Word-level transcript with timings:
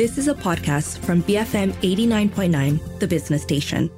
This 0.00 0.16
is 0.16 0.28
a 0.28 0.34
podcast 0.34 1.04
from 1.04 1.22
BFM 1.24 1.72
89.9, 1.82 3.00
the 3.00 3.06
business 3.06 3.42
station. 3.42 3.90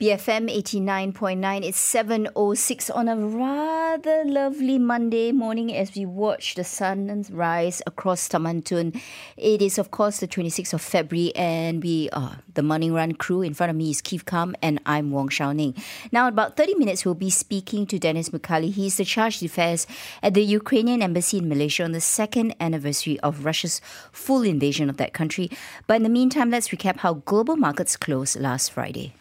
BFM 0.00 0.50
89.9. 0.50 1.64
It's 1.64 1.78
7.06 1.78 2.90
on 2.92 3.06
a 3.06 3.14
rather 3.14 4.24
lovely 4.24 4.76
Monday 4.80 5.30
morning 5.30 5.72
as 5.72 5.94
we 5.94 6.04
watch 6.04 6.56
the 6.56 6.64
sun 6.64 7.24
rise 7.30 7.80
across 7.86 8.28
Taman 8.28 8.62
Tun. 8.62 8.92
It 9.36 9.62
is, 9.62 9.78
of 9.78 9.92
course, 9.92 10.18
the 10.18 10.26
26th 10.26 10.74
of 10.74 10.82
February, 10.82 11.32
and 11.36 11.80
we 11.80 12.10
are 12.10 12.38
the 12.60 12.66
Morning 12.66 12.92
Run 12.92 13.12
crew. 13.12 13.40
In 13.40 13.54
front 13.54 13.70
of 13.70 13.76
me 13.76 13.88
is 13.88 14.02
Keith 14.02 14.26
Kam, 14.26 14.54
and 14.60 14.82
I'm 14.84 15.10
Wong 15.12 15.30
Shou 15.30 15.54
Ning. 15.54 15.74
Now, 16.12 16.28
about 16.28 16.58
30 16.58 16.74
minutes, 16.74 17.06
we'll 17.06 17.14
be 17.14 17.30
speaking 17.30 17.86
to 17.86 17.98
Dennis 17.98 18.28
Mukali. 18.28 18.70
He's 18.70 18.98
the 18.98 19.06
charge 19.06 19.40
d'affaires 19.40 19.86
at 20.22 20.34
the 20.34 20.42
Ukrainian 20.42 21.00
embassy 21.00 21.38
in 21.38 21.48
Malaysia 21.48 21.84
on 21.84 21.92
the 21.92 22.02
second 22.02 22.54
anniversary 22.60 23.18
of 23.20 23.46
Russia's 23.46 23.80
full 24.12 24.42
invasion 24.42 24.90
of 24.90 24.98
that 24.98 25.14
country. 25.14 25.50
But 25.86 25.96
in 25.96 26.02
the 26.02 26.10
meantime, 26.10 26.50
let's 26.50 26.68
recap 26.68 26.98
how 26.98 27.14
global 27.24 27.56
markets 27.56 27.96
closed 27.96 28.38
last 28.38 28.72
Friday. 28.72 29.14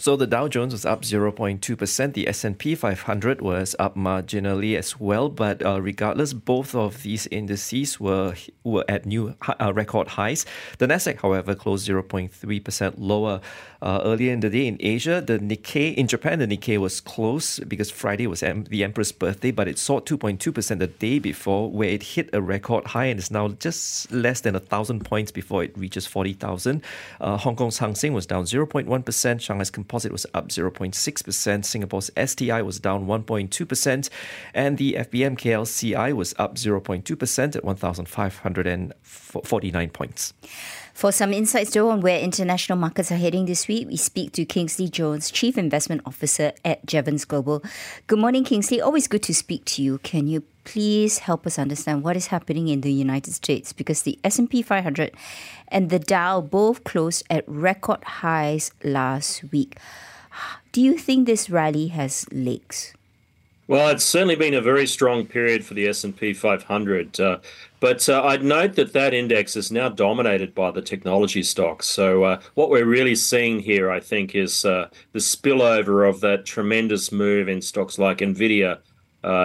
So 0.00 0.16
the 0.16 0.26
Dow 0.26 0.48
Jones 0.48 0.72
was 0.72 0.86
up 0.86 1.02
0.2%. 1.02 2.14
The 2.14 2.26
S&P 2.26 2.74
500 2.74 3.42
was 3.42 3.76
up 3.78 3.96
marginally 3.96 4.74
as 4.74 4.98
well. 4.98 5.28
But 5.28 5.62
uh, 5.62 5.82
regardless, 5.82 6.32
both 6.32 6.74
of 6.74 7.02
these 7.02 7.26
indices 7.26 8.00
were 8.00 8.34
were 8.64 8.86
at 8.88 9.04
new 9.04 9.36
uh, 9.46 9.74
record 9.74 10.08
highs. 10.08 10.46
The 10.78 10.86
Nasdaq, 10.86 11.20
however, 11.20 11.54
closed 11.54 11.86
0.3% 11.86 12.79
lower. 12.96 13.40
Uh, 13.82 13.98
earlier 14.04 14.30
in 14.30 14.40
the 14.40 14.50
day 14.50 14.66
in 14.66 14.76
Asia, 14.78 15.22
the 15.26 15.38
Nikkei 15.38 15.94
in 15.94 16.06
Japan, 16.06 16.38
the 16.38 16.46
Nikkei 16.46 16.78
was 16.78 17.00
close 17.00 17.58
because 17.60 17.90
Friday 17.90 18.26
was 18.26 18.42
M- 18.42 18.64
the 18.64 18.84
Emperor's 18.84 19.10
birthday, 19.10 19.50
but 19.50 19.68
it 19.68 19.78
saw 19.78 20.00
2.2% 20.00 20.78
the 20.78 20.86
day 20.86 21.18
before, 21.18 21.70
where 21.70 21.88
it 21.88 22.02
hit 22.02 22.28
a 22.34 22.42
record 22.42 22.88
high 22.88 23.06
and 23.06 23.18
is 23.18 23.30
now 23.30 23.48
just 23.48 24.12
less 24.12 24.42
than 24.42 24.54
a 24.54 24.60
thousand 24.60 25.06
points 25.06 25.32
before 25.32 25.64
it 25.64 25.76
reaches 25.78 26.06
40,000. 26.06 26.82
Uh, 27.20 27.38
Hong 27.38 27.56
Kong's 27.56 27.78
Hang 27.78 27.94
Seng 27.94 28.12
was 28.12 28.26
down 28.26 28.44
0.1%. 28.44 29.40
Shanghai's 29.40 29.70
Composite 29.70 30.12
was 30.12 30.26
up 30.34 30.48
0.6%. 30.48 31.64
Singapore's 31.64 32.10
STI 32.22 32.60
was 32.60 32.80
down 32.80 33.06
1.2%. 33.06 34.10
And 34.52 34.76
the 34.76 34.92
FBM 34.94 35.38
KLCI 35.38 36.12
was 36.12 36.34
up 36.38 36.56
0.2% 36.56 37.56
at 37.56 37.64
1,549 37.64 39.90
points. 39.90 40.34
For 41.00 41.12
some 41.12 41.32
insights, 41.32 41.70
though, 41.70 41.88
on 41.88 42.02
where 42.02 42.20
international 42.20 42.76
markets 42.76 43.10
are 43.10 43.16
heading 43.16 43.46
this 43.46 43.66
week, 43.66 43.88
we 43.88 43.96
speak 43.96 44.32
to 44.32 44.44
Kingsley 44.44 44.86
Jones, 44.86 45.30
Chief 45.30 45.56
Investment 45.56 46.02
Officer 46.04 46.52
at 46.62 46.84
Jevons 46.84 47.24
Global. 47.24 47.64
Good 48.06 48.18
morning, 48.18 48.44
Kingsley. 48.44 48.82
Always 48.82 49.08
good 49.08 49.22
to 49.22 49.32
speak 49.32 49.64
to 49.64 49.82
you. 49.82 49.96
Can 50.00 50.26
you 50.26 50.42
please 50.64 51.20
help 51.20 51.46
us 51.46 51.58
understand 51.58 52.02
what 52.02 52.18
is 52.18 52.26
happening 52.26 52.68
in 52.68 52.82
the 52.82 52.92
United 52.92 53.32
States? 53.32 53.72
Because 53.72 54.02
the 54.02 54.18
S&P 54.24 54.60
500 54.60 55.12
and 55.68 55.88
the 55.88 55.98
Dow 55.98 56.42
both 56.42 56.84
closed 56.84 57.24
at 57.30 57.48
record 57.48 58.04
highs 58.04 58.70
last 58.84 59.42
week. 59.50 59.78
Do 60.72 60.82
you 60.82 60.98
think 60.98 61.24
this 61.24 61.48
rally 61.48 61.86
has 61.86 62.26
legs? 62.30 62.92
Well, 63.70 63.90
it's 63.90 64.04
certainly 64.04 64.34
been 64.34 64.54
a 64.54 64.60
very 64.60 64.84
strong 64.84 65.24
period 65.26 65.64
for 65.64 65.74
the 65.74 65.86
S&P 65.86 66.32
500, 66.32 67.20
uh, 67.20 67.38
but 67.78 68.08
uh, 68.08 68.24
I'd 68.24 68.42
note 68.42 68.74
that 68.74 68.92
that 68.94 69.14
index 69.14 69.54
is 69.54 69.70
now 69.70 69.88
dominated 69.88 70.56
by 70.56 70.72
the 70.72 70.82
technology 70.82 71.44
stocks. 71.44 71.86
So 71.86 72.24
uh, 72.24 72.40
what 72.54 72.68
we're 72.68 72.84
really 72.84 73.14
seeing 73.14 73.60
here, 73.60 73.88
I 73.88 74.00
think, 74.00 74.34
is 74.34 74.64
uh, 74.64 74.88
the 75.12 75.20
spillover 75.20 76.08
of 76.08 76.20
that 76.22 76.46
tremendous 76.46 77.12
move 77.12 77.48
in 77.48 77.62
stocks 77.62 77.96
like 77.96 78.18
Nvidia 78.18 78.80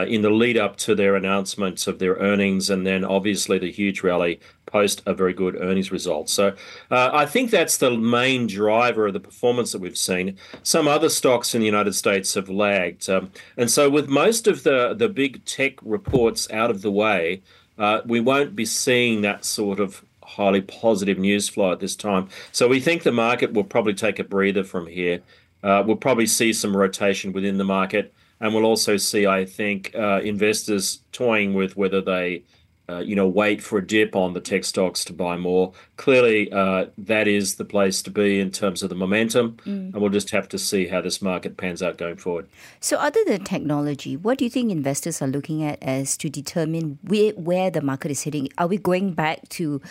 in 0.08 0.22
the 0.22 0.30
lead 0.30 0.58
up 0.58 0.78
to 0.78 0.96
their 0.96 1.16
announcements 1.16 1.88
of 1.88 2.00
their 2.00 2.16
earnings, 2.16 2.70
and 2.70 2.86
then 2.86 3.04
obviously 3.04 3.60
the 3.60 3.72
huge 3.72 4.04
rally 4.04 4.40
post 4.66 5.02
a 5.06 5.14
very 5.14 5.34
good 5.34 5.56
earnings 5.62 5.92
result. 5.92 6.30
So 6.30 6.54
uh, 6.92 7.10
I 7.14 7.26
think 7.26 7.52
that's 7.52 7.78
the 7.78 7.92
main 7.92 8.48
driver 8.48 9.08
of 9.08 9.14
the 9.14 9.20
performance 9.20 9.72
that 9.72 9.82
we've 9.82 9.98
seen. 9.98 10.38
Some 10.64 10.88
other 10.88 11.10
stocks 11.10 11.54
in 11.56 11.62
the 11.62 11.66
United 11.66 11.94
States 11.94 12.34
have 12.34 12.50
lagged, 12.50 13.10
um, 13.10 13.32
and 13.58 13.70
so 13.70 13.90
with 13.90 14.08
most 14.08 14.48
of 14.48 14.64
the 14.64 14.94
the 14.94 15.10
big 15.10 15.44
tech 15.46 15.74
reports 15.82 16.50
out 16.52 16.70
of 16.70 16.82
the 16.82 16.92
way, 16.92 17.42
uh, 17.78 18.02
we 18.06 18.20
won't 18.20 18.56
be 18.56 18.66
seeing 18.66 19.22
that 19.22 19.46
sort 19.46 19.80
of 19.80 20.04
highly 20.24 20.62
positive 20.62 21.18
news 21.18 21.48
flow 21.48 21.72
at 21.72 21.80
this 21.80 21.96
time. 21.96 22.28
So 22.52 22.68
we 22.68 22.80
think 22.80 23.04
the 23.04 23.12
market 23.12 23.54
will 23.54 23.64
probably 23.64 23.94
take 23.94 24.20
a 24.20 24.24
breather 24.24 24.64
from 24.64 24.88
here. 24.88 25.22
Uh, 25.64 25.84
we'll 25.86 25.96
probably 25.96 26.28
see 26.28 26.52
some 26.54 26.76
rotation 26.76 27.32
within 27.32 27.58
the 27.58 27.64
market 27.64 28.14
and 28.40 28.54
we'll 28.54 28.66
also 28.66 28.98
see, 28.98 29.26
I 29.26 29.46
think, 29.46 29.94
uh, 29.96 30.22
investors 30.24 31.02
toying 31.12 31.54
with 31.54 31.78
whether 31.78 32.02
they, 32.02 32.44
uh, 32.90 33.00
you 33.00 33.16
know, 33.16 33.28
wait 33.28 33.64
for 33.64 33.80
a 33.80 33.86
dip 33.86 34.16
on 34.16 34.34
the 34.34 34.42
tech 34.42 34.64
stocks 34.66 35.04
to 35.06 35.14
buy 35.14 35.38
more. 35.38 35.72
Clearly, 35.98 36.52
uh, 36.52 36.88
that 36.98 37.28
is 37.28 37.56
the 37.56 37.66
place 37.66 38.02
to 38.04 38.12
be 38.12 38.40
in 38.40 38.52
terms 38.52 38.84
of 38.84 38.90
the 38.90 38.96
momentum, 38.96 39.58
mm. 39.66 39.94
and 39.94 39.96
we'll 39.96 40.12
just 40.12 40.32
have 40.32 40.50
to 40.50 40.58
see 40.60 40.88
how 40.88 41.02
this 41.02 41.22
market 41.22 41.58
pans 41.58 41.82
out 41.82 41.98
going 41.98 42.18
forward. 42.18 42.48
So, 42.82 42.98
other 42.98 43.24
than 43.26 43.44
technology, 43.44 44.18
what 44.18 44.38
do 44.38 44.44
you 44.44 44.52
think 44.52 44.72
investors 44.72 45.22
are 45.22 45.28
looking 45.28 45.64
at 45.64 45.82
as 45.82 46.18
to 46.18 46.30
determine 46.30 47.00
where, 47.02 47.32
where 47.32 47.72
the 47.72 47.82
market 47.82 48.12
is 48.12 48.24
heading? 48.24 48.50
Are 48.58 48.68
we 48.68 48.78
going 48.78 49.14
back 49.14 49.48
to 49.50 49.82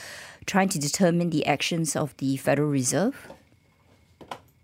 trying 0.47 0.69
to 0.69 0.79
determine 0.79 1.31
the 1.31 1.47
actions 1.47 1.97
of 1.97 2.17
the 2.19 2.37
Federal 2.37 2.69
Reserve? 2.69 3.17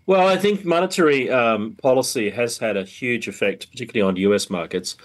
Well, 0.07 0.27
I 0.27 0.37
think 0.37 0.65
monetary 0.65 1.29
um, 1.29 1.75
policy 1.81 2.29
has 2.31 2.57
had 2.57 2.75
a 2.75 2.83
huge 2.83 3.27
effect, 3.27 3.69
particularly 3.71 4.07
on 4.07 4.15
US 4.31 4.49
markets. 4.49 4.95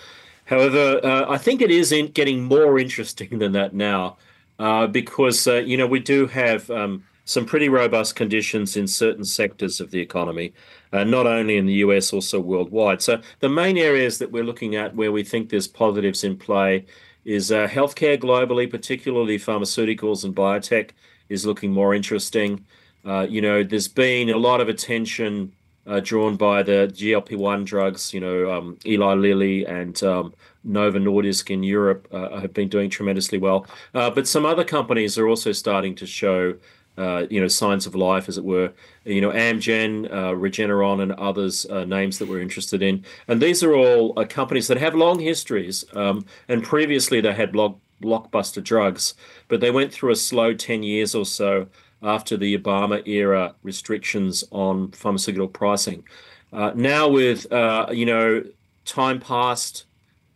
However, 0.47 1.01
uh, 1.05 1.27
I 1.29 1.39
think 1.39 1.61
it 1.61 1.71
is 1.71 1.93
in 1.93 2.09
getting 2.09 2.43
more 2.43 2.79
interesting 2.87 3.39
than 3.39 3.53
that 3.53 3.75
now 3.75 4.17
uh, 4.59 4.87
because, 4.87 5.47
uh, 5.47 5.57
you 5.57 5.77
know, 5.77 5.87
we 5.87 6.01
do 6.01 6.27
have 6.27 6.71
um, 6.71 7.05
some 7.25 7.45
pretty 7.45 7.69
robust 7.69 8.17
conditions 8.17 8.77
in 8.77 8.87
certain 8.87 9.25
sectors 9.25 9.81
of 9.81 9.91
the 9.91 10.01
economy, 10.01 10.55
uh, 10.93 11.05
not 11.05 11.27
only 11.27 11.57
in 11.57 11.67
the 11.67 11.75
US, 11.75 12.13
also 12.13 12.41
worldwide. 12.41 13.03
So 13.03 13.21
the 13.41 13.49
main 13.49 13.77
areas 13.77 14.19
that 14.19 14.33
we're 14.33 14.45
looking 14.45 14.77
at 14.77 14.95
where 14.95 15.13
we 15.13 15.25
think 15.25 15.51
there's 15.51 15.69
positives 15.69 16.25
in 16.25 16.37
play 16.39 16.87
is 17.25 17.53
uh, 17.53 17.67
healthcare 17.67 18.17
globally, 18.17 18.71
particularly 18.71 19.39
pharmaceuticals 19.39 20.25
and 20.25 20.35
biotech, 20.35 20.91
is 21.29 21.45
looking 21.45 21.73
more 21.73 21.93
interesting. 21.93 22.65
Uh, 23.07 23.27
you 23.29 23.41
know, 23.41 23.63
there's 23.63 23.89
been 23.89 24.31
a 24.31 24.37
lot 24.37 24.61
of 24.61 24.69
attention 24.69 25.53
uh, 25.87 26.01
drawn 26.01 26.37
by 26.37 26.63
the 26.63 26.91
GLP-1 26.93 27.65
drugs. 27.65 28.13
You 28.13 28.21
know, 28.21 28.51
um, 28.53 28.79
Eli 28.85 29.15
Lilly 29.15 29.65
and 29.65 30.03
um, 30.03 30.35
Novo 30.65 30.99
Nordisk 30.99 31.51
in 31.51 31.63
Europe 31.63 32.09
uh, 32.11 32.41
have 32.41 32.53
been 32.53 32.69
doing 32.69 32.91
tremendously 32.91 33.39
well. 33.39 33.67
Uh, 33.95 34.11
but 34.11 34.27
some 34.27 34.45
other 34.45 34.65
companies 34.65 35.17
are 35.17 35.29
also 35.29 35.53
starting 35.53 35.95
to 35.95 36.07
show, 36.07 36.57
uh, 36.99 37.27
you 37.31 37.41
know, 37.41 37.47
signs 37.47 37.87
of 37.87 37.95
life, 37.95 38.29
as 38.29 38.39
it 38.39 38.45
were. 38.45 38.73
You 39.05 39.21
know, 39.21 39.31
Amgen, 39.31 40.11
Regeneron, 40.11 41.01
and 41.01 41.13
others 41.13 41.65
names 41.87 42.19
that 42.19 42.29
we're 42.29 42.41
interested 42.41 42.83
in. 42.83 43.05
And 43.29 43.41
these 43.41 43.63
are 43.63 43.77
all 43.77 44.15
companies 44.27 44.67
that 44.67 44.79
have 44.79 44.97
long 44.97 45.21
histories. 45.21 45.85
Um, 45.95 46.27
and 46.49 46.65
previously 46.65 47.21
they 47.21 47.33
had 47.33 47.53
block, 47.53 47.79
blockbuster 48.03 48.63
drugs, 48.63 49.15
but 49.47 49.61
they 49.61 49.71
went 49.71 49.93
through 49.93 50.11
a 50.11 50.17
slow 50.17 50.53
10 50.53 50.83
years 50.83 51.15
or 51.15 51.25
so 51.25 51.69
after 52.03 52.37
the 52.37 52.57
Obama 52.57 53.07
era 53.07 53.55
restrictions 53.63 54.45
on 54.51 54.91
pharmaceutical 54.93 55.49
pricing. 55.49 56.05
Uh, 56.53 56.73
now, 56.75 57.09
with 57.09 57.51
uh, 57.53 57.87
you 57.91 58.07
know 58.07 58.43
time 58.85 59.21
past, 59.21 59.85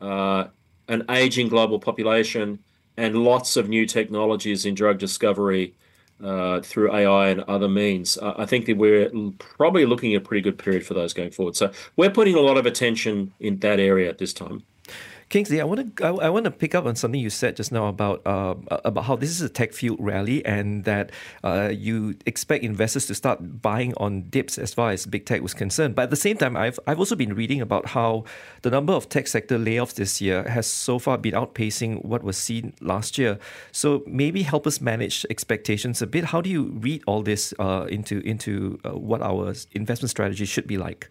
uh, 0.01 0.45
an 0.89 1.05
aging 1.11 1.49
global 1.49 1.79
population, 1.79 2.59
and 2.97 3.17
lots 3.17 3.57
of 3.57 3.69
new 3.69 3.87
technologies 3.87 4.67
in 4.67 4.75
drug 4.75 4.99
discovery 4.99 5.75
uh, 6.23 6.61
through 6.61 6.93
AI 6.93 7.29
and 7.29 7.41
other 7.43 7.69
means, 7.69 8.19
I 8.19 8.45
think 8.45 8.67
that 8.67 8.77
we're 8.77 9.11
probably 9.39 9.87
looking 9.87 10.15
at 10.15 10.23
a 10.23 10.25
pretty 10.25 10.43
good 10.43 10.59
period 10.59 10.85
for 10.85 10.95
those 10.95 11.15
going 11.15 11.31
forward. 11.31 11.57
So 11.57 11.73
we're 11.97 12.11
putting 12.11 12.35
a 12.35 12.41
lot 12.41 12.59
of 12.59 12.67
attention 12.67 13.33
in 13.41 13.59
that 13.61 13.81
area 13.81 14.09
at 14.11 14.19
this 14.19 14.35
time. 14.35 14.63
Kingsley, 15.31 15.61
I 15.61 15.65
want 15.65 15.97
to 15.97 16.05
I, 16.05 16.27
I, 16.27 16.29
want 16.29 16.45
to 16.45 16.51
pick 16.51 16.75
up 16.75 16.87
on 16.87 16.97
something 16.97 17.21
you 17.21 17.31
said 17.31 17.55
just 17.55 17.71
now 17.71 17.87
about 17.87 18.21
uh, 18.27 18.57
about 18.85 19.05
how 19.05 19.15
this 19.15 19.31
is 19.31 19.41
a 19.41 19.49
tech 19.49 19.73
field 19.73 19.99
rally 20.01 20.45
and 20.45 20.83
that 20.85 21.13
uh, 21.45 21.71
you 21.73 22.17
expect 22.27 22.65
investors 22.65 23.07
to 23.07 23.15
start 23.15 23.63
buying 23.63 23.95
on 23.99 24.29
dips 24.29 24.59
as 24.59 24.75
far 24.75 24.91
as 24.91 25.07
big 25.07 25.27
tech 25.27 25.41
was 25.41 25.55
concerned. 25.55 25.95
But 25.95 26.03
at 26.03 26.11
the 26.11 26.17
same 26.17 26.37
time, 26.37 26.57
I've 26.57 26.81
I've 26.85 26.99
also 26.99 27.15
been 27.15 27.35
reading 27.35 27.61
about 27.61 27.87
how 27.87 28.25
the 28.63 28.71
number 28.71 28.93
of 28.93 29.09
tech 29.09 29.29
sector 29.29 29.57
layoffs 29.57 29.95
this 29.95 30.21
year 30.21 30.43
has 30.49 30.67
so 30.67 30.99
far 30.99 31.17
been 31.17 31.35
outpacing 31.35 32.05
what 32.05 32.25
was 32.25 32.37
seen 32.37 32.75
last 32.81 33.17
year. 33.17 33.39
So 33.71 34.03
maybe 34.09 34.43
help 34.43 34.67
us 34.67 34.81
manage 34.81 35.25
expectations 35.31 36.03
a 36.03 36.09
bit. 36.09 36.25
How 36.25 36.41
do 36.41 36.51
you 36.51 36.73
read 36.81 37.05
all 37.07 37.23
this 37.23 37.55
uh, 37.61 37.87
into 37.89 38.19
into 38.27 38.81
uh, 38.85 38.99
what 38.99 39.23
our 39.23 39.55
investment 39.71 40.11
strategy 40.11 40.45
should 40.45 40.67
be 40.67 40.77
like? 40.77 41.09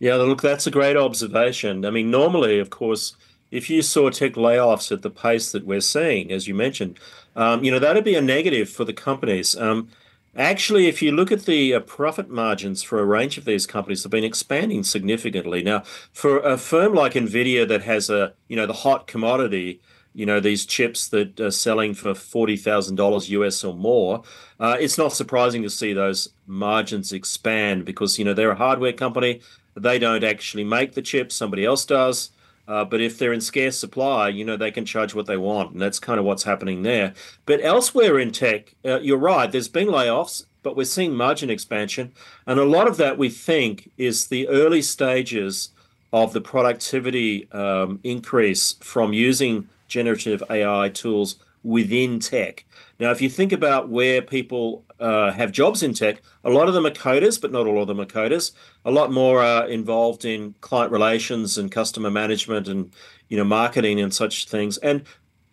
Yeah, 0.00 0.14
look, 0.14 0.42
that's 0.42 0.66
a 0.66 0.70
great 0.70 0.96
observation. 0.96 1.84
I 1.84 1.90
mean, 1.90 2.10
normally, 2.10 2.58
of 2.60 2.70
course, 2.70 3.16
if 3.50 3.68
you 3.68 3.82
saw 3.82 4.10
tech 4.10 4.34
layoffs 4.34 4.92
at 4.92 5.02
the 5.02 5.10
pace 5.10 5.50
that 5.52 5.66
we're 5.66 5.80
seeing, 5.80 6.30
as 6.30 6.46
you 6.46 6.54
mentioned, 6.54 6.98
um, 7.34 7.64
you 7.64 7.70
know, 7.70 7.78
that'd 7.78 8.04
be 8.04 8.14
a 8.14 8.20
negative 8.20 8.68
for 8.68 8.84
the 8.84 8.92
companies. 8.92 9.56
Um, 9.56 9.88
actually, 10.36 10.86
if 10.86 11.02
you 11.02 11.10
look 11.12 11.32
at 11.32 11.46
the 11.46 11.74
uh, 11.74 11.80
profit 11.80 12.30
margins 12.30 12.82
for 12.82 13.00
a 13.00 13.04
range 13.04 13.38
of 13.38 13.44
these 13.44 13.66
companies, 13.66 14.02
they've 14.02 14.10
been 14.10 14.24
expanding 14.24 14.84
significantly. 14.84 15.62
Now, 15.62 15.82
for 16.12 16.38
a 16.38 16.56
firm 16.58 16.94
like 16.94 17.14
Nvidia 17.14 17.66
that 17.66 17.82
has 17.82 18.08
a, 18.08 18.34
you 18.48 18.56
know, 18.56 18.66
the 18.66 18.72
hot 18.72 19.08
commodity, 19.08 19.80
you 20.14 20.26
know, 20.26 20.40
these 20.40 20.66
chips 20.66 21.08
that 21.08 21.40
are 21.40 21.50
selling 21.50 21.94
for 21.94 22.12
$40,000 22.12 23.28
US 23.30 23.64
or 23.64 23.74
more, 23.74 24.22
uh, 24.60 24.76
it's 24.78 24.98
not 24.98 25.12
surprising 25.12 25.62
to 25.62 25.70
see 25.70 25.92
those 25.92 26.30
margins 26.46 27.12
expand 27.12 27.84
because, 27.84 28.18
you 28.18 28.24
know, 28.24 28.34
they're 28.34 28.50
a 28.50 28.56
hardware 28.56 28.92
company. 28.92 29.40
They 29.82 29.98
don't 29.98 30.24
actually 30.24 30.64
make 30.64 30.92
the 30.92 31.02
chips, 31.02 31.34
somebody 31.34 31.64
else 31.64 31.84
does. 31.84 32.30
Uh, 32.66 32.84
but 32.84 33.00
if 33.00 33.18
they're 33.18 33.32
in 33.32 33.40
scarce 33.40 33.78
supply, 33.78 34.28
you 34.28 34.44
know, 34.44 34.56
they 34.56 34.70
can 34.70 34.84
charge 34.84 35.14
what 35.14 35.26
they 35.26 35.38
want. 35.38 35.72
And 35.72 35.80
that's 35.80 35.98
kind 35.98 36.18
of 36.18 36.26
what's 36.26 36.42
happening 36.42 36.82
there. 36.82 37.14
But 37.46 37.60
elsewhere 37.62 38.18
in 38.18 38.30
tech, 38.30 38.74
uh, 38.84 39.00
you're 39.00 39.16
right, 39.16 39.50
there's 39.50 39.68
been 39.68 39.88
layoffs, 39.88 40.44
but 40.62 40.76
we're 40.76 40.84
seeing 40.84 41.14
margin 41.14 41.48
expansion. 41.48 42.12
And 42.46 42.60
a 42.60 42.66
lot 42.66 42.86
of 42.86 42.98
that 42.98 43.16
we 43.16 43.30
think 43.30 43.90
is 43.96 44.26
the 44.26 44.46
early 44.48 44.82
stages 44.82 45.70
of 46.12 46.34
the 46.34 46.42
productivity 46.42 47.50
um, 47.52 48.00
increase 48.04 48.74
from 48.80 49.14
using 49.14 49.66
generative 49.88 50.42
AI 50.50 50.90
tools 50.90 51.36
within 51.64 52.20
tech. 52.20 52.64
Now, 53.00 53.10
if 53.10 53.22
you 53.22 53.30
think 53.30 53.52
about 53.52 53.88
where 53.88 54.20
people 54.20 54.84
uh, 55.00 55.32
have 55.32 55.52
jobs 55.52 55.82
in 55.82 55.94
tech, 55.94 56.22
a 56.44 56.50
lot 56.50 56.68
of 56.68 56.74
them 56.74 56.86
are 56.86 56.90
coders, 56.90 57.40
but 57.40 57.52
not 57.52 57.66
all 57.66 57.82
of 57.82 57.88
them 57.88 58.00
are 58.00 58.06
coders. 58.06 58.52
A 58.84 58.90
lot 58.90 59.12
more 59.12 59.42
are 59.42 59.66
involved 59.66 60.24
in 60.24 60.54
client 60.60 60.92
relations 60.92 61.58
and 61.58 61.70
customer 61.70 62.10
management 62.10 62.68
and 62.68 62.92
you 63.28 63.36
know 63.36 63.44
marketing 63.44 64.00
and 64.00 64.12
such 64.12 64.46
things. 64.46 64.78
And 64.78 65.04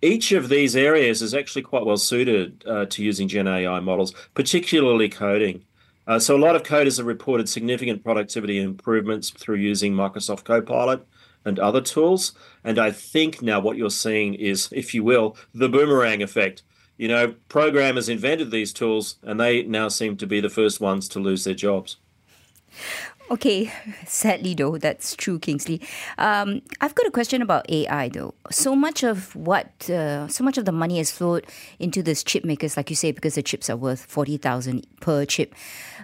each 0.02 0.32
of 0.32 0.50
these 0.50 0.76
areas 0.76 1.22
is 1.22 1.34
actually 1.34 1.64
quite 1.64 1.86
well 1.86 1.98
suited 1.98 2.64
uh, 2.68 2.86
to 2.86 3.04
using 3.04 3.28
Gen 3.28 3.48
AI 3.48 3.80
models, 3.80 4.14
particularly 4.34 5.10
coding. 5.10 5.64
Uh, 6.08 6.20
so 6.20 6.36
a 6.36 6.38
lot 6.38 6.56
of 6.56 6.64
coders 6.64 6.98
have 6.98 7.08
reported 7.08 7.50
significant 7.50 8.04
productivity 8.04 8.60
improvements 8.60 9.32
through 9.32 9.56
using 9.56 9.94
Microsoft 9.94 10.44
Copilot 10.44 11.06
and 11.46 11.60
other 11.60 11.82
tools. 11.82 12.34
And 12.64 12.78
I 12.78 12.92
think 12.92 13.42
now 13.42 13.60
what 13.60 13.78
you're 13.78 13.90
seeing 13.90 14.36
is, 14.36 14.70
if 14.72 14.94
you 14.94 15.04
will, 15.04 15.36
the 15.54 15.70
boomerang 15.70 16.22
effect. 16.22 16.64
You 16.98 17.08
know, 17.10 17.36
programmers 17.50 18.08
invented 18.08 18.52
these 18.52 18.72
tools 18.72 19.18
and 19.22 19.40
they 19.40 19.64
now 19.64 19.90
seem 19.90 20.16
to 20.18 20.28
be 20.28 20.40
the 20.40 20.50
first 20.50 20.80
ones 20.80 21.08
to 21.10 21.20
lose 21.20 21.44
their 21.44 21.54
jobs. 21.54 21.98
Okay, 23.32 23.72
sadly 24.06 24.54
though, 24.54 24.78
that's 24.78 25.16
true, 25.16 25.40
Kingsley. 25.40 25.82
Um, 26.18 26.62
I've 26.80 26.94
got 26.94 27.08
a 27.08 27.12
question 27.12 27.42
about 27.42 27.70
AI 27.70 28.10
though. 28.10 28.36
So 28.52 28.76
much 28.76 29.04
of 29.04 29.36
what, 29.36 29.90
uh, 29.90 30.28
so 30.28 30.44
much 30.44 30.58
of 30.58 30.66
the 30.66 30.72
money 30.72 31.00
has 31.00 31.10
flowed 31.10 31.48
into 31.80 32.04
this 32.04 32.24
chip 32.24 32.46
makers, 32.46 32.78
like 32.78 32.90
you 32.90 32.96
say, 32.96 33.12
because 33.12 33.36
the 33.36 33.42
chips 33.42 33.70
are 33.70 33.78
worth 33.78 34.06
forty 34.06 34.38
thousand 34.38 34.86
per 35.02 35.26
chip. 35.26 35.56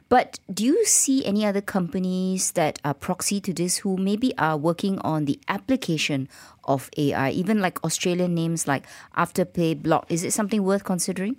But 0.10 0.40
do 0.52 0.66
you 0.66 0.84
see 0.86 1.24
any 1.24 1.46
other 1.46 1.62
companies 1.62 2.52
that 2.54 2.80
are 2.84 2.94
proxy 2.94 3.40
to 3.42 3.54
this 3.54 3.78
who 3.78 3.98
maybe 3.98 4.36
are 4.38 4.58
working 4.58 5.00
on 5.00 5.26
the 5.26 5.40
application 5.48 6.28
of 6.64 6.90
AI, 6.98 7.30
even 7.32 7.62
like 7.62 7.82
Australian 7.84 8.34
names 8.34 8.68
like 8.68 8.86
Afterpay, 9.16 9.82
Block? 9.82 10.06
Is 10.10 10.24
it 10.24 10.34
something 10.34 10.64
worth 10.64 10.84
considering? 10.84 11.38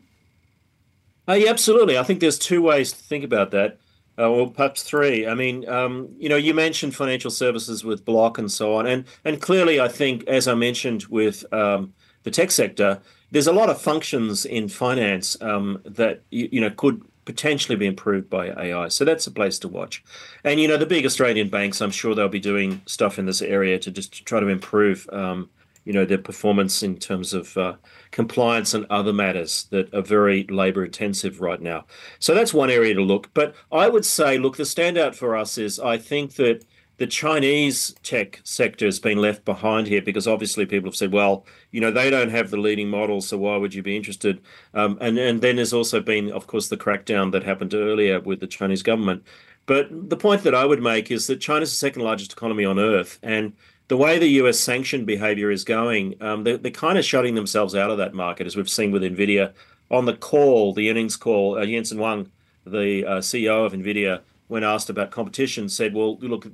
Uh, 1.28 1.34
yeah, 1.34 1.50
absolutely. 1.50 1.98
I 1.98 2.02
think 2.02 2.20
there's 2.20 2.38
two 2.38 2.62
ways 2.62 2.92
to 2.92 2.98
think 2.98 3.24
about 3.24 3.50
that. 3.50 3.78
Uh, 4.18 4.30
well, 4.30 4.46
perhaps 4.46 4.82
three. 4.82 5.26
I 5.26 5.34
mean, 5.34 5.66
um, 5.68 6.08
you 6.18 6.28
know, 6.28 6.36
you 6.36 6.52
mentioned 6.52 6.94
financial 6.94 7.30
services 7.30 7.82
with 7.82 8.04
Block 8.04 8.38
and 8.38 8.50
so 8.50 8.74
on, 8.74 8.86
and 8.86 9.04
and 9.24 9.40
clearly, 9.40 9.80
I 9.80 9.88
think, 9.88 10.24
as 10.28 10.46
I 10.46 10.54
mentioned 10.54 11.04
with 11.06 11.50
um, 11.52 11.94
the 12.22 12.30
tech 12.30 12.50
sector, 12.50 13.00
there's 13.30 13.46
a 13.46 13.52
lot 13.52 13.70
of 13.70 13.80
functions 13.80 14.44
in 14.44 14.68
finance 14.68 15.40
um, 15.40 15.80
that 15.84 16.22
you, 16.30 16.48
you, 16.52 16.60
know 16.60 16.70
could 16.70 17.02
potentially 17.24 17.76
be 17.76 17.86
improved 17.86 18.28
by 18.28 18.48
AI. 18.48 18.88
So 18.88 19.04
that's 19.04 19.26
a 19.26 19.30
place 19.30 19.58
to 19.60 19.68
watch. 19.68 20.04
And 20.44 20.60
you 20.60 20.68
know, 20.68 20.76
the 20.76 20.86
big 20.86 21.06
Australian 21.06 21.48
banks, 21.48 21.80
I'm 21.80 21.90
sure 21.90 22.14
they'll 22.14 22.28
be 22.28 22.40
doing 22.40 22.82
stuff 22.86 23.18
in 23.18 23.26
this 23.26 23.40
area 23.40 23.78
to 23.78 23.90
just 23.90 24.26
try 24.26 24.40
to 24.40 24.48
improve 24.48 25.08
um, 25.12 25.48
you 25.84 25.92
know, 25.92 26.04
their 26.04 26.18
performance 26.18 26.82
in 26.82 26.96
terms 26.96 27.34
of 27.34 27.56
uh, 27.56 27.74
compliance 28.10 28.74
and 28.74 28.86
other 28.88 29.12
matters 29.12 29.64
that 29.70 29.92
are 29.94 30.02
very 30.02 30.44
labor 30.44 30.84
intensive 30.84 31.40
right 31.40 31.60
now. 31.60 31.84
So 32.18 32.34
that's 32.34 32.54
one 32.54 32.70
area 32.70 32.94
to 32.94 33.02
look. 33.02 33.32
But 33.34 33.54
I 33.70 33.88
would 33.88 34.04
say, 34.04 34.38
look, 34.38 34.56
the 34.56 34.62
standout 34.62 35.14
for 35.14 35.36
us 35.36 35.58
is 35.58 35.80
I 35.80 35.98
think 35.98 36.34
that 36.34 36.64
the 36.98 37.06
Chinese 37.06 37.94
tech 38.04 38.40
sector 38.44 38.84
has 38.84 39.00
been 39.00 39.18
left 39.18 39.44
behind 39.44 39.88
here 39.88 40.02
because 40.02 40.28
obviously 40.28 40.66
people 40.66 40.88
have 40.88 40.94
said, 40.94 41.12
well, 41.12 41.44
you 41.72 41.80
know, 41.80 41.90
they 41.90 42.10
don't 42.10 42.30
have 42.30 42.50
the 42.50 42.56
leading 42.56 42.88
models, 42.88 43.26
so 43.26 43.38
why 43.38 43.56
would 43.56 43.74
you 43.74 43.82
be 43.82 43.96
interested? 43.96 44.40
Um, 44.74 44.98
and 45.00 45.18
and 45.18 45.40
then 45.40 45.56
there's 45.56 45.72
also 45.72 46.00
been, 46.00 46.30
of 46.30 46.46
course, 46.46 46.68
the 46.68 46.76
crackdown 46.76 47.32
that 47.32 47.42
happened 47.42 47.74
earlier 47.74 48.20
with 48.20 48.38
the 48.40 48.46
Chinese 48.46 48.84
government. 48.84 49.24
But 49.66 49.88
the 50.10 50.16
point 50.16 50.42
that 50.42 50.54
I 50.54 50.64
would 50.64 50.82
make 50.82 51.10
is 51.10 51.26
that 51.28 51.40
China's 51.40 51.70
the 51.70 51.76
second 51.76 52.02
largest 52.02 52.32
economy 52.34 52.64
on 52.64 52.78
earth, 52.78 53.18
and 53.22 53.54
the 53.88 53.96
way 53.96 54.18
the 54.18 54.28
US 54.28 54.58
sanction 54.58 55.04
behavior 55.04 55.50
is 55.50 55.64
going, 55.64 56.14
um, 56.22 56.44
they're, 56.44 56.56
they're, 56.56 56.70
kind 56.70 56.98
of 56.98 57.04
shutting 57.04 57.34
themselves 57.34 57.74
out 57.74 57.90
of 57.90 57.98
that 57.98 58.14
market, 58.14 58.46
as 58.46 58.56
we've 58.56 58.68
seen 58.68 58.90
with 58.90 59.02
NVIDIA. 59.02 59.52
On 59.90 60.06
the 60.06 60.14
call, 60.14 60.72
the 60.72 60.90
earnings 60.90 61.16
call, 61.16 61.58
uh, 61.58 61.66
Jensen 61.66 61.98
Huang, 61.98 62.30
the 62.64 63.04
uh, 63.04 63.18
CEO 63.18 63.66
of 63.66 63.72
NVIDIA, 63.72 64.20
when 64.48 64.64
asked 64.64 64.90
about 64.90 65.10
competition, 65.10 65.68
said, 65.68 65.94
well, 65.94 66.18
look, 66.18 66.46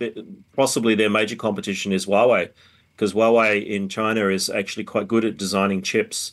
possibly 0.55 0.95
their 0.95 1.11
major 1.11 1.37
competition 1.37 1.93
is 1.93 2.07
Huawei, 2.07 2.51
because 2.95 3.13
Huawei 3.13 3.65
in 3.65 3.89
China 3.89 4.29
is 4.29 4.49
actually 4.51 4.85
quite 4.85 5.09
good 5.09 5.25
at 5.25 5.37
designing 5.37 5.83
chips. 5.83 6.33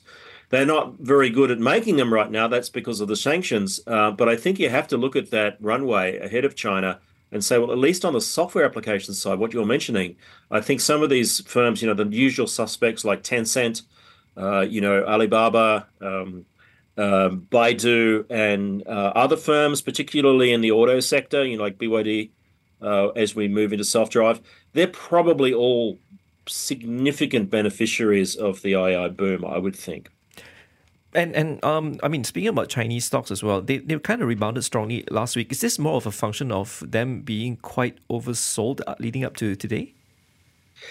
They're 0.50 0.66
not 0.66 0.96
very 1.00 1.30
good 1.30 1.52
at 1.52 1.60
making 1.60 1.98
them 1.98 2.14
right 2.14 2.30
now. 2.30 2.48
That's 2.48 2.70
because 2.70 3.02
of 3.02 3.08
the 3.08 3.16
sanctions. 3.16 3.80
Uh, 3.88 4.12
but 4.12 4.30
I 4.30 4.36
think 4.36 4.60
you 4.60 4.70
have 4.70 4.88
to 4.90 4.98
look 4.98 5.16
at 5.16 5.32
that 5.32 5.58
runway 5.60 6.18
ahead 6.20 6.46
of 6.46 6.56
China 6.56 7.00
and 7.36 7.44
say, 7.44 7.58
well, 7.58 7.74
at 7.74 7.78
least 7.78 8.06
on 8.06 8.14
the 8.14 8.22
software 8.22 8.64
application 8.64 9.14
side, 9.14 9.40
what 9.40 9.52
you're 9.52 9.66
mentioning, 9.66 10.16
I 10.50 10.62
think 10.62 10.80
some 10.80 11.04
of 11.04 11.10
these 11.10 11.42
firms, 11.42 11.82
you 11.82 11.88
know, 11.90 11.94
the 11.94 12.08
usual 12.08 12.48
suspects 12.48 13.04
like 13.04 13.24
Tencent, 13.24 13.82
uh, 14.38 14.62
you 14.62 14.80
know, 14.80 15.04
Alibaba, 15.04 15.86
um, 16.00 16.46
um, 16.98 17.46
Baidu, 17.52 18.26
and 18.30 18.88
uh, 18.88 19.12
other 19.18 19.36
firms, 19.36 19.82
particularly 19.82 20.54
in 20.54 20.62
the 20.62 20.72
auto 20.72 21.02
sector, 21.02 21.44
you 21.44 21.58
know, 21.58 21.64
like 21.64 21.78
BYD, 21.78 22.32
uh, 22.82 23.10
as 23.10 23.36
we 23.36 23.50
move 23.50 23.74
into 23.74 23.84
self 23.84 24.10
drive, 24.10 24.40
they're 24.72 24.88
probably 24.88 25.54
all 25.54 26.00
significant 26.48 27.50
beneficiaries 27.50 28.38
of 28.38 28.62
the 28.62 28.76
AI 28.76 29.10
boom, 29.10 29.44
I 29.44 29.58
would 29.58 29.76
think. 29.76 30.10
And 31.16 31.34
and 31.34 31.64
um, 31.64 31.98
I 32.04 32.10
mean, 32.10 32.24
speaking 32.26 32.50
about 32.50 32.68
Chinese 32.68 33.06
stocks 33.06 33.32
as 33.32 33.42
well, 33.42 33.62
they 33.62 33.78
they 33.78 33.98
kind 34.00 34.22
of 34.22 34.28
rebounded 34.28 34.64
strongly 34.64 35.06
last 35.10 35.36
week. 35.36 35.52
Is 35.52 35.62
this 35.62 35.80
more 35.80 35.96
of 35.96 36.06
a 36.06 36.12
function 36.12 36.52
of 36.52 36.84
them 36.86 37.22
being 37.22 37.56
quite 37.58 37.98
oversold 38.10 38.82
uh, 38.86 38.96
leading 39.00 39.24
up 39.24 39.38
to 39.38 39.56
today? 39.56 39.94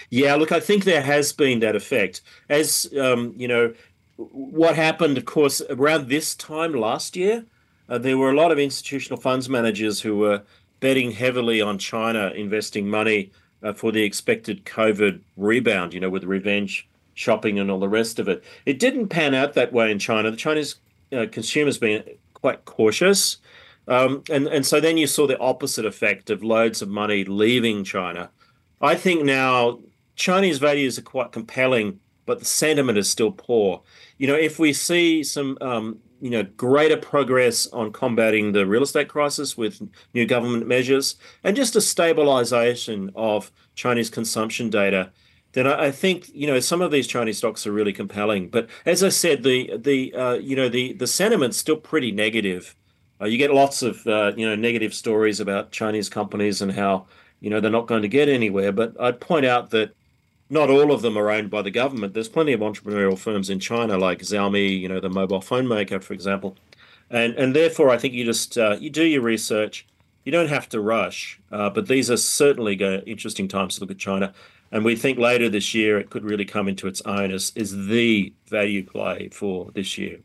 Yeah, 0.09 0.35
look, 0.35 0.51
I 0.51 0.59
think 0.59 0.83
there 0.83 1.03
has 1.03 1.31
been 1.31 1.59
that 1.59 1.75
effect. 1.75 2.21
As 2.49 2.91
um, 2.99 3.35
you 3.37 3.47
know, 3.47 3.73
what 4.17 4.75
happened, 4.75 5.17
of 5.17 5.25
course, 5.25 5.61
around 5.69 6.09
this 6.09 6.33
time 6.33 6.73
last 6.73 7.15
year, 7.15 7.45
uh, 7.87 7.99
there 7.99 8.17
were 8.17 8.31
a 8.31 8.35
lot 8.35 8.51
of 8.51 8.57
institutional 8.57 9.19
funds 9.19 9.47
managers 9.47 10.01
who 10.01 10.17
were 10.17 10.41
betting 10.79 11.11
heavily 11.11 11.61
on 11.61 11.77
China, 11.77 12.31
investing 12.35 12.89
money 12.89 13.31
uh, 13.61 13.73
for 13.73 13.91
the 13.91 14.03
expected 14.03 14.65
COVID 14.65 15.21
rebound. 15.37 15.93
You 15.93 15.99
know, 15.99 16.09
with 16.09 16.23
revenge 16.23 16.87
shopping 17.15 17.57
and 17.57 17.71
all 17.71 17.79
the 17.79 17.89
rest 17.89 18.19
of 18.19 18.27
it. 18.27 18.43
It 18.65 18.77
didn't 18.77 19.07
pan 19.07 19.33
out 19.33 19.53
that 19.53 19.73
way 19.73 19.91
in 19.91 19.97
China. 19.97 20.29
The 20.29 20.37
Chinese 20.37 20.75
uh, 21.11 21.25
consumers 21.31 21.79
been 21.79 22.03
quite 22.33 22.65
cautious. 22.65 23.37
Um, 23.87 24.23
and, 24.29 24.47
and 24.47 24.65
so 24.65 24.79
then 24.79 24.97
you 24.97 25.07
saw 25.07 25.25
the 25.25 25.39
opposite 25.39 25.85
effect 25.85 26.29
of 26.29 26.43
loads 26.43 26.81
of 26.81 26.89
money 26.89 27.23
leaving 27.23 27.83
China. 27.83 28.29
I 28.81 28.95
think 28.95 29.23
now 29.23 29.79
Chinese 30.15 30.59
values 30.59 30.99
are 30.99 31.03
quite 31.03 31.31
compelling, 31.31 31.99
but 32.25 32.39
the 32.39 32.45
sentiment 32.45 32.97
is 32.97 33.09
still 33.09 33.31
poor. 33.31 33.81
You 34.17 34.27
know, 34.27 34.35
if 34.35 34.59
we 34.59 34.73
see 34.73 35.23
some, 35.23 35.57
um, 35.61 35.99
you 36.19 36.29
know, 36.29 36.43
greater 36.43 36.97
progress 36.97 37.67
on 37.67 37.91
combating 37.91 38.51
the 38.51 38.65
real 38.65 38.83
estate 38.83 39.07
crisis 39.07 39.57
with 39.57 39.81
new 40.13 40.25
government 40.25 40.67
measures 40.67 41.15
and 41.43 41.55
just 41.55 41.75
a 41.75 41.81
stabilization 41.81 43.11
of 43.15 43.51
Chinese 43.75 44.09
consumption 44.09 44.69
data, 44.69 45.11
then 45.55 45.65
I, 45.67 45.85
I, 45.85 45.91
think 45.91 46.29
you 46.33 46.47
know 46.47 46.59
some 46.59 46.81
of 46.81 46.91
these 46.91 47.07
Chinese 47.07 47.37
stocks 47.37 47.65
are 47.65 47.71
really 47.71 47.93
compelling. 47.93 48.49
But 48.49 48.67
as 48.85 49.03
I 49.03 49.09
said, 49.09 49.41
the 49.41 49.77
the 49.77 50.13
uh, 50.13 50.33
you 50.33 50.55
know 50.55 50.69
the 50.69 50.93
the 50.93 51.07
sentiment's 51.07 51.57
still 51.57 51.77
pretty 51.77 52.11
negative. 52.11 52.75
Uh, 53.21 53.25
you 53.25 53.37
get 53.37 53.53
lots 53.53 53.81
of 53.81 54.05
uh, 54.05 54.33
you 54.35 54.47
know 54.47 54.55
negative 54.55 54.93
stories 54.93 55.39
about 55.39 55.71
Chinese 55.71 56.09
companies 56.09 56.61
and 56.61 56.73
how 56.73 57.07
you 57.39 57.49
know 57.49 57.61
they're 57.61 57.71
not 57.71 57.87
going 57.87 58.01
to 58.01 58.09
get 58.09 58.27
anywhere. 58.27 58.73
But 58.73 58.99
I'd 58.99 59.21
point 59.21 59.45
out 59.45 59.69
that 59.69 59.95
not 60.49 60.69
all 60.69 60.91
of 60.91 61.01
them 61.01 61.17
are 61.17 61.31
owned 61.31 61.49
by 61.49 61.61
the 61.61 61.71
government. 61.71 62.13
There's 62.13 62.29
plenty 62.29 62.51
of 62.51 62.59
entrepreneurial 62.59 63.17
firms 63.17 63.49
in 63.49 63.59
China, 63.59 63.97
like 63.97 64.19
Xiaomi, 64.19 64.79
you 64.79 64.89
know, 64.89 64.99
the 64.99 65.09
mobile 65.09 65.41
phone 65.41 65.67
maker, 65.69 66.01
for 66.01 66.13
example. 66.13 66.57
And 67.09 67.33
and 67.35 67.55
therefore, 67.55 67.89
I 67.89 67.97
think 67.97 68.13
you 68.13 68.25
just 68.25 68.57
uh, 68.57 68.75
you 68.77 68.89
do 68.89 69.05
your 69.05 69.21
research. 69.21 69.85
You 70.25 70.31
don't 70.31 70.49
have 70.49 70.67
to 70.69 70.81
rush, 70.81 71.39
uh, 71.51 71.69
but 71.69 71.87
these 71.87 72.09
are 72.11 72.17
certainly 72.17 72.75
go- 72.75 73.03
interesting 73.05 73.47
times 73.47 73.75
to 73.75 73.81
look 73.81 73.91
at 73.91 73.99
China. 73.99 74.33
And 74.71 74.83
we 74.83 74.95
think 74.95 75.19
later 75.19 75.47
this 75.47 75.73
year 75.73 75.99
it 75.99 76.09
could 76.09 76.23
really 76.25 76.45
come 76.45 76.67
into 76.67 76.87
its 76.87 77.01
own 77.01 77.31
as, 77.31 77.53
as 77.55 77.87
the 77.87 78.33
value 78.47 78.83
play 78.83 79.29
for 79.31 79.69
this 79.73 79.97
year. 79.97 80.19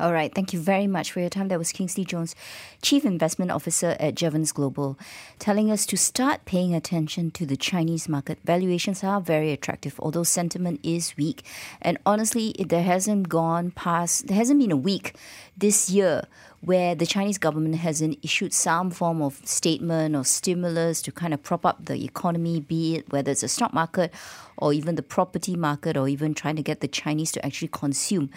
All 0.00 0.12
right, 0.12 0.34
thank 0.34 0.52
you 0.52 0.58
very 0.58 0.88
much 0.88 1.12
for 1.12 1.20
your 1.20 1.28
time. 1.28 1.46
That 1.46 1.58
was 1.60 1.70
Kingsley 1.70 2.04
Jones, 2.04 2.34
Chief 2.82 3.04
Investment 3.04 3.52
Officer 3.52 3.96
at 4.00 4.16
Jevons 4.16 4.50
Global, 4.50 4.98
telling 5.38 5.70
us 5.70 5.86
to 5.86 5.96
start 5.96 6.44
paying 6.46 6.74
attention 6.74 7.30
to 7.30 7.46
the 7.46 7.56
Chinese 7.56 8.08
market. 8.08 8.40
Valuations 8.44 9.04
are 9.04 9.20
very 9.20 9.52
attractive, 9.52 9.94
although 10.00 10.24
sentiment 10.24 10.80
is 10.82 11.16
weak. 11.16 11.44
And 11.80 11.96
honestly, 12.04 12.56
there 12.58 12.82
hasn't 12.82 13.28
gone 13.28 13.70
past, 13.70 14.26
there 14.26 14.36
hasn't 14.36 14.58
been 14.58 14.72
a 14.72 14.76
week 14.76 15.14
this 15.56 15.88
year 15.88 16.24
where 16.60 16.96
the 16.96 17.06
Chinese 17.06 17.38
government 17.38 17.76
hasn't 17.76 18.18
issued 18.24 18.52
some 18.52 18.90
form 18.90 19.22
of 19.22 19.40
statement 19.44 20.16
or 20.16 20.24
stimulus 20.24 21.02
to 21.02 21.12
kind 21.12 21.32
of 21.32 21.40
prop 21.44 21.64
up 21.64 21.84
the 21.84 22.04
economy, 22.04 22.58
be 22.58 22.96
it 22.96 23.12
whether 23.12 23.30
it's 23.30 23.44
a 23.44 23.48
stock 23.48 23.72
market 23.72 24.12
or 24.56 24.72
even 24.72 24.96
the 24.96 25.02
property 25.02 25.54
market 25.54 25.96
or 25.96 26.08
even 26.08 26.34
trying 26.34 26.56
to 26.56 26.62
get 26.62 26.80
the 26.80 26.88
Chinese 26.88 27.30
to 27.30 27.46
actually 27.46 27.68
consume. 27.68 28.28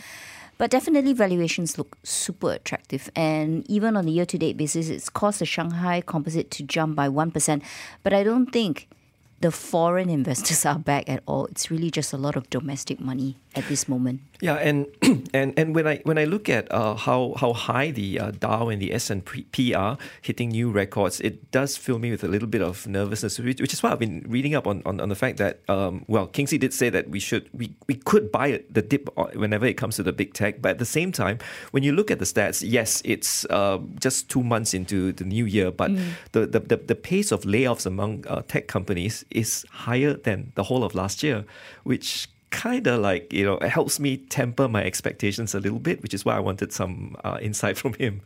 But 0.58 0.72
definitely 0.72 1.14
valuations 1.14 1.78
look 1.78 1.98
super 2.04 2.52
attractive. 2.54 3.12
And 3.16 3.70
even 3.70 3.96
on 3.96 4.08
a 4.08 4.12
year 4.12 4.26
to 4.26 4.38
date 4.38 4.58
basis, 4.58 4.90
it's 4.90 5.10
caused 5.10 5.40
the 5.40 5.46
Shanghai 5.46 6.02
composite 6.02 6.50
to 6.52 6.64
jump 6.64 6.96
by 6.96 7.08
1%. 7.08 7.62
But 8.04 8.14
I 8.14 8.24
don't 8.24 8.52
think 8.52 8.88
the 9.40 9.52
foreign 9.52 10.10
investors 10.20 10.66
are 10.66 10.80
back 10.80 11.08
at 11.08 11.22
all. 11.28 11.46
It's 11.46 11.70
really 11.70 11.92
just 11.92 12.14
a 12.14 12.18
lot 12.18 12.36
of 12.36 12.50
domestic 12.50 13.00
money 13.00 13.38
at 13.56 13.68
this 13.68 13.88
moment. 13.88 14.22
Yeah, 14.40 14.56
and 14.56 14.86
and 15.34 15.58
and 15.58 15.74
when 15.74 15.88
I 15.88 15.98
when 16.04 16.18
I 16.18 16.26
look 16.26 16.48
at 16.50 16.72
uh, 16.72 16.96
how 16.96 17.34
how 17.38 17.54
high 17.54 17.92
the 17.92 18.20
uh, 18.20 18.32
Dow 18.32 18.70
and 18.70 18.82
the 18.82 18.94
S 18.94 19.10
and 19.10 19.26
P 19.26 19.74
are 19.74 19.98
hitting 20.22 20.50
new 20.50 20.70
records, 20.70 21.20
it 21.22 21.50
does 21.52 21.76
fill 21.76 21.98
me 21.98 22.12
with 22.12 22.24
a 22.24 22.28
little 22.28 22.48
bit 22.48 22.62
of 22.62 22.86
nervousness, 22.88 23.40
which, 23.40 23.60
which 23.60 23.74
is 23.74 23.82
why 23.82 23.92
I've 23.92 24.00
been 24.00 24.26
reading 24.28 24.54
up 24.54 24.68
on, 24.68 24.84
on, 24.86 25.00
on 25.00 25.10
the 25.10 25.16
fact 25.16 25.38
that 25.38 25.62
um, 25.68 26.06
well, 26.08 26.28
Kingsley 26.28 26.58
did 26.58 26.74
say 26.74 26.90
that 26.90 27.10
we 27.10 27.20
should 27.20 27.50
we, 27.52 27.74
we 27.88 27.96
could 27.96 28.32
buy 28.32 28.62
the 28.70 28.82
dip 28.82 29.10
whenever 29.36 29.66
it 29.66 29.74
comes 29.74 29.96
to 29.96 30.04
the 30.04 30.14
big 30.14 30.34
tech, 30.34 30.62
but 30.62 30.72
at 30.72 30.80
the 30.80 30.86
same 30.86 31.12
time, 31.12 31.40
when 31.72 31.84
you 31.84 31.92
look 31.92 32.12
at 32.12 32.20
the 32.20 32.26
stats, 32.26 32.64
yes, 32.66 33.02
it's 33.06 33.46
uh, 33.46 33.80
just 34.00 34.30
two 34.30 34.44
months 34.44 34.74
into 34.74 35.12
the 35.14 35.24
new 35.24 35.46
year, 35.46 35.72
but 35.72 35.92
mm. 35.92 36.12
the, 36.34 36.46
the, 36.46 36.60
the 36.60 36.78
the 36.78 36.96
pace 36.96 37.32
of 37.32 37.42
layoffs 37.42 37.86
among 37.86 38.26
uh, 38.28 38.44
tech 38.48 38.68
companies 38.68 39.26
is 39.32 39.66
higher 39.72 40.14
than 40.14 40.52
the 40.56 40.64
whole 40.64 40.84
of 40.84 40.94
last 40.94 41.24
year, 41.24 41.44
which 41.84 42.28
kind 42.50 42.88
of 42.88 43.02
like 43.02 43.32
you 43.34 43.46
know 43.46 43.58
it 43.58 43.70
helps 43.70 44.00
me 44.00 44.18
temper 44.18 44.68
my 44.68 44.84
expectations 44.84 45.54
a 45.54 45.60
little 45.60 45.80
bit, 45.80 46.02
which 46.02 46.14
is 46.14 46.26
why 46.26 46.36
I 46.36 46.40
wanted 46.40 46.72
some 46.72 47.16
uh, 47.24 47.38
insight 47.42 47.78
from 47.82 47.94
him. 47.94 48.22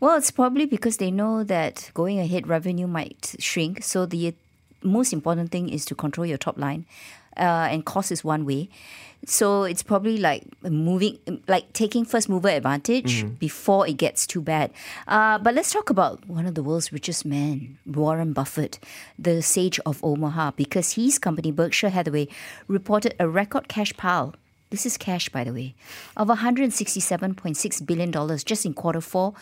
Well, 0.00 0.16
it's 0.16 0.30
probably 0.30 0.64
because 0.64 0.96
they 0.96 1.10
know 1.10 1.44
that 1.44 1.90
going 1.92 2.18
ahead 2.18 2.46
revenue 2.48 2.86
might 2.86 3.36
shrink. 3.38 3.84
So 3.84 4.06
the 4.06 4.34
most 4.82 5.12
important 5.12 5.50
thing 5.50 5.68
is 5.68 5.84
to 5.86 5.94
control 5.94 6.26
your 6.26 6.38
top 6.38 6.56
line, 6.56 6.86
uh, 7.36 7.68
and 7.70 7.84
cost 7.84 8.12
is 8.12 8.24
one 8.24 8.44
way. 8.44 8.68
So 9.26 9.64
it's 9.64 9.82
probably 9.82 10.16
like 10.16 10.44
moving, 10.62 11.18
like 11.46 11.72
taking 11.74 12.04
first 12.06 12.28
mover 12.28 12.48
advantage 12.48 13.22
mm. 13.22 13.38
before 13.38 13.86
it 13.86 13.98
gets 13.98 14.26
too 14.26 14.40
bad. 14.40 14.70
Uh, 15.06 15.38
but 15.38 15.54
let's 15.54 15.72
talk 15.72 15.90
about 15.90 16.26
one 16.26 16.46
of 16.46 16.54
the 16.54 16.62
world's 16.62 16.90
richest 16.90 17.26
men, 17.26 17.78
Warren 17.84 18.32
Buffett, 18.32 18.78
the 19.18 19.42
sage 19.42 19.78
of 19.84 20.02
Omaha, 20.02 20.52
because 20.52 20.94
his 20.94 21.18
company, 21.18 21.52
Berkshire 21.52 21.90
Hathaway, 21.90 22.28
reported 22.66 23.14
a 23.18 23.28
record 23.28 23.68
cash 23.68 23.94
pile 23.96 24.34
this 24.70 24.86
is 24.86 24.96
cash, 24.96 25.28
by 25.28 25.44
the 25.44 25.52
way, 25.52 25.74
of 26.16 26.28
$167.6 26.28 27.86
billion 27.86 28.38
just 28.38 28.64
in 28.64 28.74
quarter 28.74 29.00
four. 29.00 29.34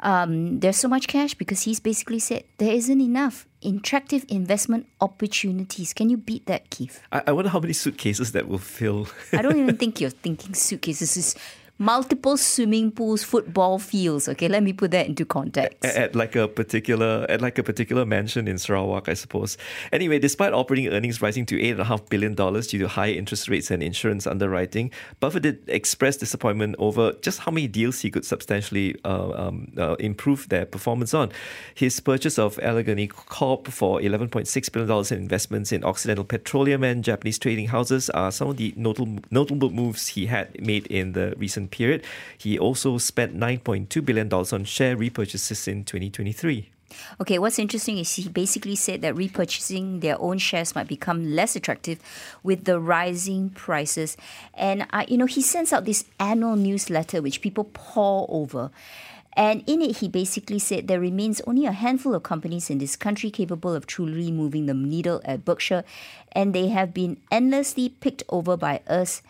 Um, 0.00 0.58
there's 0.58 0.76
so 0.76 0.88
much 0.88 1.06
cash 1.06 1.34
because 1.34 1.62
he's 1.62 1.78
basically 1.78 2.18
said 2.18 2.42
there 2.58 2.72
isn't 2.72 3.00
enough 3.00 3.46
attractive 3.64 4.24
investment 4.28 4.86
opportunities. 5.00 5.92
Can 5.92 6.10
you 6.10 6.16
beat 6.16 6.46
that, 6.46 6.70
Keith? 6.70 7.00
I, 7.12 7.22
I 7.28 7.32
wonder 7.32 7.50
how 7.50 7.60
many 7.60 7.72
suitcases 7.72 8.32
that 8.32 8.48
will 8.48 8.58
fill. 8.58 9.06
I 9.32 9.42
don't 9.42 9.58
even 9.58 9.76
think 9.78 10.00
you're 10.00 10.10
thinking 10.10 10.54
suitcases. 10.54 11.16
It's 11.16 11.36
multiple 11.78 12.36
swimming 12.36 12.92
pools, 12.92 13.24
football 13.24 13.78
fields. 13.78 14.28
Okay, 14.28 14.48
let 14.48 14.62
me 14.62 14.72
put 14.72 14.90
that 14.92 15.06
into 15.06 15.24
context. 15.24 15.84
At, 15.84 15.96
at, 15.96 16.14
like 16.14 16.36
a 16.36 16.46
particular 16.46 17.26
at 17.28 17.40
like 17.40 17.58
a 17.58 17.62
particular 17.62 18.06
mansion 18.06 18.46
in 18.46 18.58
Sarawak, 18.58 19.08
I 19.08 19.14
suppose. 19.14 19.58
Anyway, 19.92 20.18
despite 20.18 20.52
operating 20.52 20.92
earnings 20.92 21.20
rising 21.20 21.44
to 21.46 21.60
eight 21.60 21.72
and 21.72 21.80
a 21.80 21.84
half 21.84 22.08
billion 22.08 22.34
dollars 22.34 22.68
due 22.68 22.78
to 22.78 22.88
high 22.88 23.10
interest 23.10 23.48
rates 23.48 23.70
and 23.70 23.82
insurance 23.82 24.26
underwriting, 24.26 24.90
Buffett 25.18 25.42
did 25.42 25.58
express 25.68 26.16
disappointment 26.16 26.76
over 26.78 27.12
just 27.22 27.40
how 27.40 27.50
many 27.50 27.66
deals 27.66 28.00
he 28.00 28.10
could 28.10 28.24
substantially 28.24 28.94
uh, 29.04 29.30
um, 29.34 29.72
uh, 29.76 29.94
improve 29.94 30.48
their 30.48 30.66
performance 30.66 31.14
on. 31.14 31.32
His 31.74 31.98
purchase 32.00 32.38
of 32.38 32.58
Alleghany 32.60 33.08
Corp 33.08 33.68
for 33.68 34.00
eleven 34.00 34.28
point 34.28 34.46
six 34.46 34.68
billion 34.68 34.88
dollars 34.88 35.10
in 35.10 35.18
investments 35.18 35.72
in 35.72 35.82
Occidental 35.84 36.24
Petroleum 36.24 36.84
and 36.84 37.02
Japanese 37.02 37.38
trading 37.38 37.68
houses 37.68 38.08
are 38.10 38.30
some 38.30 38.48
of 38.48 38.56
the 38.56 38.72
notable 38.76 39.18
notable 39.30 39.70
moves 39.70 40.08
he 40.08 40.26
had 40.26 40.60
made 40.64 40.86
in 40.86 41.12
the 41.12 41.34
recent 41.36 41.61
period. 41.68 42.04
He 42.36 42.58
also 42.58 42.98
spent 42.98 43.36
$9.2 43.36 44.04
billion 44.04 44.32
on 44.32 44.64
share 44.64 44.96
repurchases 44.96 45.68
in 45.68 45.84
2023. 45.84 46.70
Okay, 47.20 47.38
what's 47.38 47.58
interesting 47.58 47.98
is 47.98 48.14
he 48.14 48.28
basically 48.28 48.76
said 48.76 49.02
that 49.02 49.14
repurchasing 49.14 50.00
their 50.00 50.20
own 50.20 50.38
shares 50.38 50.74
might 50.74 50.88
become 50.88 51.34
less 51.34 51.56
attractive 51.56 51.98
with 52.42 52.64
the 52.64 52.78
rising 52.78 53.50
prices. 53.50 54.16
And, 54.54 54.86
uh, 54.92 55.04
you 55.08 55.16
know, 55.16 55.26
he 55.26 55.42
sends 55.42 55.72
out 55.72 55.84
this 55.84 56.04
annual 56.20 56.56
newsletter 56.56 57.22
which 57.22 57.40
people 57.40 57.70
pore 57.72 58.26
over. 58.28 58.70
And 59.34 59.64
in 59.66 59.80
it, 59.80 59.98
he 59.98 60.08
basically 60.08 60.58
said 60.58 60.88
there 60.88 61.00
remains 61.00 61.40
only 61.46 61.64
a 61.64 61.72
handful 61.72 62.14
of 62.14 62.22
companies 62.22 62.68
in 62.68 62.78
this 62.78 62.96
country 62.96 63.30
capable 63.30 63.74
of 63.74 63.86
truly 63.86 64.30
moving 64.30 64.66
the 64.66 64.74
needle 64.74 65.22
at 65.24 65.44
Berkshire, 65.44 65.84
and 66.32 66.52
they 66.52 66.68
have 66.68 66.92
been 66.92 67.16
endlessly 67.30 67.88
picked 67.88 68.22
over 68.28 68.58
by 68.58 68.80
us 68.86 69.22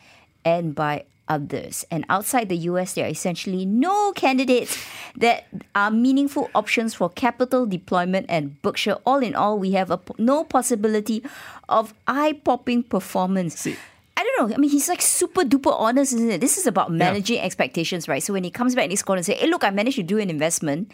and 0.45 0.75
by 0.75 1.05
others. 1.33 1.85
And 1.91 2.05
outside 2.09 2.49
the 2.49 2.61
US, 2.69 2.93
there 2.95 3.07
are 3.07 3.09
essentially 3.09 3.65
no 3.65 4.13
candidates 4.13 4.77
that 5.17 5.47
are 5.75 5.91
meaningful 5.91 6.51
options 6.55 6.95
for 6.95 7.09
capital 7.09 7.65
deployment 7.67 8.27
and 8.29 8.61
Berkshire. 8.61 8.99
All 9.05 9.19
in 9.19 9.35
all, 9.35 9.59
we 9.59 9.73
have 9.73 9.91
a, 9.91 10.01
no 10.19 10.45
possibility 10.45 11.25
of 11.69 11.95
eye 12.07 12.35
popping 12.45 12.83
performance. 12.83 13.59
See. 13.61 13.77
I 14.17 14.23
don't 14.25 14.37
know. 14.39 14.55
I 14.55 14.59
mean, 14.59 14.71
he's 14.71 14.89
like 14.89 15.01
super 15.01 15.43
duper 15.43 15.73
honest, 15.73 16.13
isn't 16.13 16.31
it? 16.31 16.41
This 16.41 16.59
is 16.59 16.67
about 16.67 16.93
managing 16.93 17.39
yeah. 17.39 17.49
expectations, 17.49 18.07
right? 18.09 18.23
So 18.23 18.33
when 18.35 18.45
he 18.45 18.51
comes 18.51 18.75
back 18.75 18.85
in 18.85 18.91
his 18.91 19.03
corner 19.03 19.19
and 19.19 19.27
say, 19.27 19.35
"Hey, 19.35 19.49
look, 19.49 19.65
I 19.65 19.71
managed 19.71 19.97
to 19.97 20.05
do 20.05 20.19
an 20.19 20.29
investment," 20.29 20.93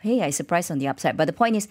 hey, 0.00 0.22
I 0.24 0.30
surprised 0.30 0.72
on 0.72 0.78
the 0.80 0.88
upside. 0.88 1.14
But 1.16 1.26
the 1.26 1.36
point 1.36 1.56
is, 1.56 1.68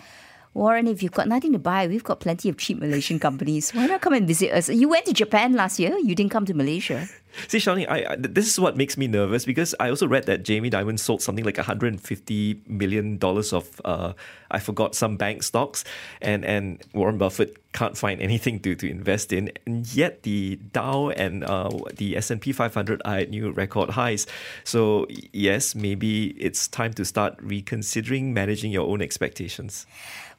Warren, 0.54 0.88
if 0.88 1.04
you've 1.04 1.14
got 1.14 1.28
nothing 1.28 1.52
to 1.54 1.60
buy, 1.60 1.86
we've 1.86 2.04
got 2.04 2.20
plenty 2.20 2.50
of 2.50 2.58
cheap 2.58 2.80
Malaysian 2.80 3.20
companies. 3.20 3.72
Why 3.72 3.86
not 3.86 4.02
come 4.02 4.14
and 4.14 4.26
visit 4.26 4.52
us? 4.54 4.70
You 4.70 4.90
went 4.90 5.06
to 5.06 5.14
Japan 5.14 5.54
last 5.54 5.78
year. 5.78 5.98
You 5.98 6.16
didn't 6.16 6.32
come 6.32 6.46
to 6.46 6.54
Malaysia. 6.54 7.08
See, 7.48 7.60
Shawnee, 7.60 7.88
I, 7.88 8.14
I, 8.14 8.16
this 8.18 8.48
is 8.48 8.60
what 8.60 8.76
makes 8.76 8.98
me 8.98 9.08
nervous 9.08 9.46
because 9.46 9.76
I 9.80 9.90
also 9.90 10.08
read 10.08 10.26
that 10.26 10.44
Jamie 10.44 10.70
Dimon 10.70 11.00
sold 11.00 11.22
something 11.22 11.46
like 11.46 11.58
150 11.58 12.62
million 12.68 13.18
dollars 13.18 13.54
of 13.54 13.82
uh, 13.86 14.14
I 14.50 14.60
forgot 14.60 14.96
some 14.96 15.18
bank 15.18 15.44
stocks, 15.44 15.84
and 16.22 16.44
and 16.46 16.82
Warren 16.94 17.18
Buffett 17.18 17.67
can't 17.78 17.96
find 17.96 18.20
anything 18.20 18.60
to, 18.62 18.74
to 18.74 18.90
invest 18.90 19.32
in, 19.32 19.52
and 19.68 19.86
yet 19.94 20.24
the 20.24 20.56
Dow 20.74 21.10
and 21.10 21.44
uh, 21.44 21.70
the 21.94 22.18
S 22.18 22.32
and 22.32 22.42
P 22.42 22.52
500 22.52 23.04
are 23.06 23.18
at 23.18 23.30
new 23.30 23.52
record 23.52 23.92
highs. 23.92 24.26
So 24.64 25.06
yes, 25.32 25.76
maybe 25.76 26.30
it's 26.42 26.68
time 26.68 26.94
to 26.94 27.06
start 27.06 27.36
reconsidering 27.40 28.34
managing 28.34 28.72
your 28.72 28.88
own 28.90 29.04
expectations. 29.04 29.86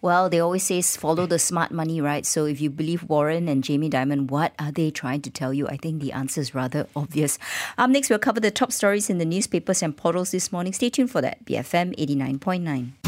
Well, 0.01 0.29
they 0.29 0.41
always 0.41 0.65
say 0.65 0.83
follow 0.83 1.27
the 1.27 1.39
smart 1.39 1.71
money, 1.71 2.01
right? 2.01 2.27
So 2.27 2.45
if 2.45 2.61
you 2.61 2.71
believe 2.71 3.05
Warren 3.05 3.49
and 3.49 3.63
Jamie 3.63 3.91
Dimon, 3.91 4.29
what 4.31 4.53
are 4.59 4.73
they 4.73 4.91
trying 4.91 5.23
to 5.23 5.31
tell 5.31 5.55
you? 5.55 5.69
I 5.69 5.77
think 5.77 6.03
the 6.03 6.13
answer 6.13 6.41
is 6.41 6.57
rather 6.57 6.89
obvious. 6.97 7.39
Up 7.77 7.91
next, 7.91 8.11
we'll 8.11 8.19
cover 8.19 8.41
the 8.41 8.51
top 8.51 8.73
stories 8.73 9.09
in 9.11 9.19
the 9.19 9.25
newspapers 9.25 9.83
and 9.83 9.97
portals 9.97 10.33
this 10.33 10.51
morning. 10.51 10.73
Stay 10.73 10.91
tuned 10.91 11.11
for 11.11 11.21
that. 11.21 11.45
BFM 11.45 11.97
89.9. 11.97 13.08